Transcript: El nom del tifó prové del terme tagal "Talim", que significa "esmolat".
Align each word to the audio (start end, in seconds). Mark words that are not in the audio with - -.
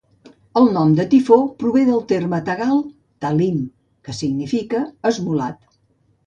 El 0.59 0.67
nom 0.77 0.93
del 0.99 1.09
tifó 1.11 1.35
prové 1.59 1.83
del 1.89 2.01
terme 2.11 2.39
tagal 2.47 2.79
"Talim", 3.27 3.61
que 4.09 4.17
significa 4.23 4.83
"esmolat". 5.13 5.63